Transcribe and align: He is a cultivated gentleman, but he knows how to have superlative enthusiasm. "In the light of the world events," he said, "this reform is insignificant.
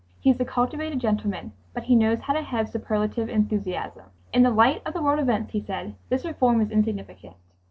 He 0.19 0.31
is 0.31 0.39
a 0.39 0.45
cultivated 0.45 0.97
gentleman, 0.99 1.51
but 1.75 1.83
he 1.83 1.95
knows 1.95 2.21
how 2.21 2.33
to 2.33 2.41
have 2.41 2.67
superlative 2.69 3.29
enthusiasm. 3.29 4.05
"In 4.33 4.41
the 4.41 4.49
light 4.49 4.81
of 4.83 4.95
the 4.95 5.01
world 5.03 5.19
events," 5.19 5.51
he 5.51 5.61
said, 5.61 5.93
"this 6.09 6.25
reform 6.25 6.59
is 6.59 6.71
insignificant. 6.71 7.35